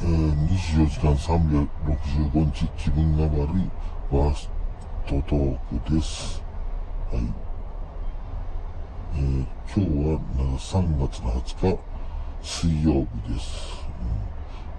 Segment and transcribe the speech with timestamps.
[0.00, 3.68] 24時間365日気分が悪い
[4.12, 4.48] ワース
[5.08, 6.40] トトークです。
[7.10, 7.22] はい。
[9.16, 10.20] えー、今日は
[10.56, 11.80] 3月の20日
[12.40, 13.88] 水曜日です。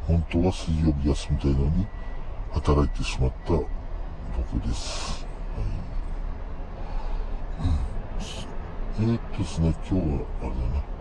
[0.07, 1.85] うん、本当は水曜日休みたいのに
[2.53, 3.67] 働いてしまった僕
[4.65, 5.27] です。
[7.59, 7.65] は
[9.01, 9.03] い。
[9.03, 10.98] うん、えー、っとですね、今日はあれだな。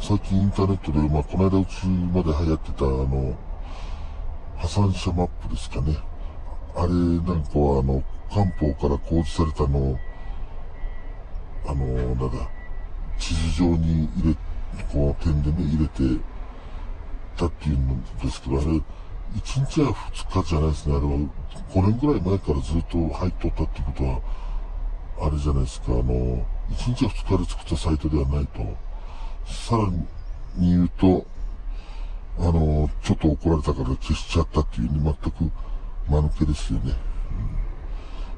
[0.00, 3.36] 最近インターネットで、まあ、この間うちまで流行ってた、あの、
[4.56, 5.96] 破産者マップですかね。
[6.74, 9.96] あれなんかは、あの、官報から公示されたの
[11.66, 12.50] あの、なんだ、
[13.18, 14.36] 地図上に入れ、
[14.92, 16.20] こう、点でね、入れて
[17.36, 18.82] たっていうんですけど、あれ、1
[19.66, 20.96] 日や2日じゃないですね。
[20.96, 24.20] あれは、5年ぐらい前からずっと入っとったってことは、
[25.20, 28.93] あれじゃないですか、あの、1日や2日で作ったサイトではないと。
[29.46, 29.88] さら
[30.56, 31.26] に言うと、
[32.38, 35.52] あの、ちょっと怒られたから消しちゃったっていうね、全く
[36.08, 36.92] 間抜けですよね。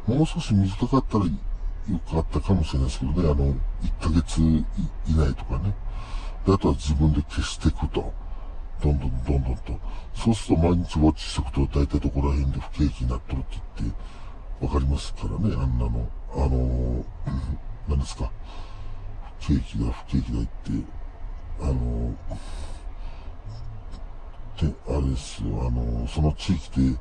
[0.08, 1.30] うん、もう少し短かったらよ
[2.10, 3.54] かったかもしれないですけどね、あの、1
[4.00, 4.64] ヶ月以
[5.14, 5.74] 内とかね。
[6.46, 8.12] で、あとは自分で消していくと。
[8.82, 9.78] どんどんどんどんと。
[10.14, 13.92] そうすると毎日ウォッチしていくと大体どこら辺で不景気になっとるって言っ
[14.60, 16.08] て、わかりますからね、あんなの。
[16.34, 17.04] あの、
[17.88, 18.30] 何ですか。
[19.40, 20.48] 景気だ、不景気だって、
[21.60, 22.14] あの、
[24.60, 26.98] で、あれですよ、あの、その地域で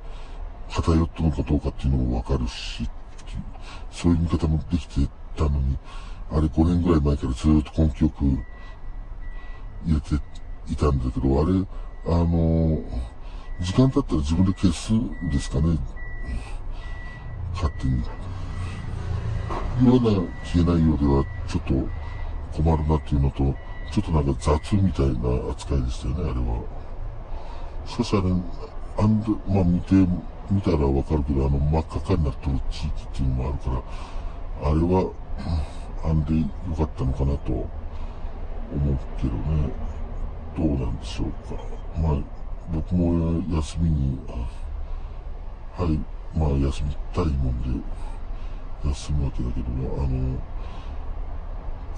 [0.70, 2.90] 偏ったのかどうかっていうのもわかるし、
[3.92, 5.78] そういう見方もできてたのに、
[6.32, 8.26] あれ5年ぐらい前からずっと根気よく
[9.86, 10.16] 入れて
[10.68, 11.66] いたんだけど、あれ、
[12.08, 12.82] あの、
[13.62, 15.78] 時間経ったら自分で消すんですかね。
[17.54, 18.04] 勝手に。
[19.82, 22.05] 言わな消えないようではちょっと
[22.56, 23.54] 困るなっていうのと、
[23.92, 26.64] ちょっとなんか雑みたいな扱いでしたよね、あれは。
[27.86, 28.30] しかしあれ、
[28.98, 29.96] あんで、まあ見て、
[30.50, 33.84] 見たらわかるけど、あの真っ赤かになってる地域っていうのもあるか
[34.64, 35.12] ら、あれは、
[36.04, 36.48] あんでよ
[36.78, 37.70] かったのかなと思う
[39.18, 39.70] けどね、
[40.58, 41.62] どうなんでしょうか。
[42.02, 42.18] まあ、
[42.74, 44.20] 僕も休みに、
[45.78, 46.00] はい、
[46.38, 47.86] まあ休みたいもんで、
[48.86, 49.68] 休むわけだけど、
[50.02, 50.38] あの、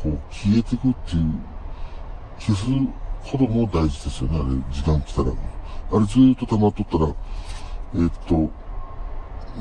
[0.08, 1.34] こう消えてくっていう
[2.40, 2.66] 消す
[3.24, 5.32] ほども大事ですよね、あれ、時間来たら。
[5.90, 7.16] あれずーっと溜まっとったら、
[7.96, 8.36] えー、っと、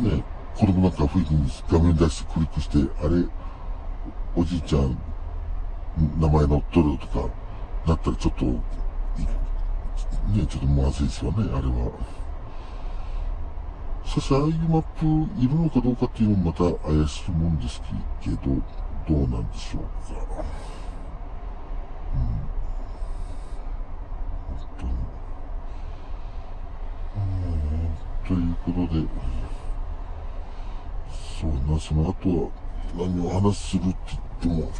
[0.02, 0.24] ね、
[0.54, 3.26] 子供なんか不意に画面出してクリックして、あれ、
[4.36, 4.96] おじいちゃん、
[6.20, 7.28] 名前載っとるとか、
[7.86, 8.60] なったらちょっと、ね、
[10.48, 11.90] ちょっとまずいですよね、あれは。
[14.04, 15.06] しかし、ああいうマップ
[15.40, 17.82] いるのかどうかっていうのもまた怪しいもんです
[18.22, 18.36] けど、
[19.08, 19.88] どうなんでしょうか。
[22.14, 22.46] うん
[24.48, 24.92] 本当に。
[27.16, 27.96] うん
[28.26, 29.06] ということで、
[31.40, 32.50] そうな、その後は
[32.96, 33.96] 何を話するって
[34.42, 34.72] 言っても、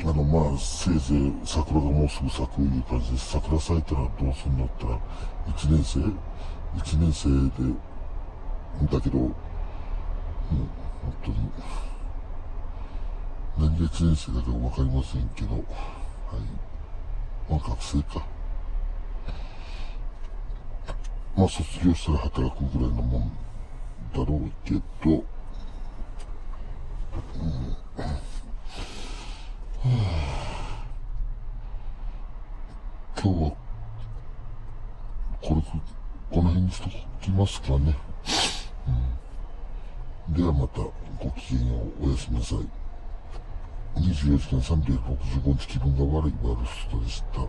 [0.00, 3.32] あの、まあ、せいぜい桜がもうすぐ咲くいう感じです。
[3.32, 4.98] 桜咲いたらどうするんのったら、
[5.54, 6.00] 1年生
[6.78, 7.28] ?1 年生
[7.62, 7.72] で、
[8.92, 9.38] だけど、うん、本
[11.24, 11.36] 当に、
[13.68, 15.62] 何が1年生だかわかりませんけど、はい。
[17.50, 18.26] まあ、学生か。
[21.36, 23.30] まあ卒業したら働くぐらいのもん
[24.14, 25.22] だろうけど、うん、
[33.16, 33.56] 今日は、
[35.42, 35.62] これ、
[36.30, 36.88] この辺にしと
[37.20, 37.94] きますかね。
[40.28, 40.80] うん、ではまた、
[41.22, 42.77] ごきげんよう、おやすみなさい。
[43.98, 47.40] 24時間365日気分が悪いバルストでした。
[47.40, 47.48] はい